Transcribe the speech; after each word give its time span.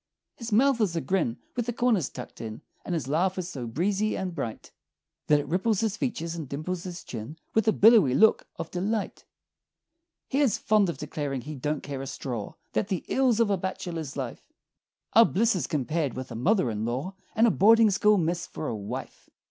His 0.35 0.51
mouth 0.51 0.81
is 0.81 0.95
a 0.95 0.99
grin 0.99 1.37
with 1.55 1.67
the 1.67 1.73
corners 1.73 2.09
tucked 2.09 2.41
in 2.41 2.63
And 2.83 2.95
his 2.95 3.07
laugh 3.07 3.37
is 3.37 3.49
so 3.49 3.67
breezy 3.67 4.17
and 4.17 4.33
bright 4.33 4.71
That 5.27 5.39
it 5.39 5.47
ripples 5.47 5.81
his 5.81 5.95
features 5.95 6.33
and 6.33 6.49
dimples 6.49 6.85
his 6.85 7.03
chin 7.03 7.37
With 7.53 7.67
a 7.67 7.71
billowy 7.71 8.15
look 8.15 8.47
of 8.55 8.71
delight. 8.71 9.25
He 10.27 10.39
is 10.39 10.57
fond 10.57 10.89
of 10.89 10.97
declaring 10.97 11.41
he 11.41 11.53
"don't 11.53 11.83
care 11.83 12.01
a 12.01 12.07
straw" 12.07 12.55
That 12.73 12.87
"the 12.87 13.05
ills 13.09 13.39
of 13.39 13.51
a 13.51 13.57
bachelor's 13.57 14.17
life 14.17 14.41
Are 15.13 15.23
blisses 15.23 15.67
compared 15.67 16.15
with 16.15 16.31
a 16.31 16.35
mother 16.35 16.71
in 16.71 16.83
law, 16.83 17.13
And 17.35 17.45
a 17.45 17.51
boarding 17.51 17.91
school 17.91 18.17
miss 18.17 18.47
for 18.47 18.67
a 18.67 18.75
wife!" 18.75 19.29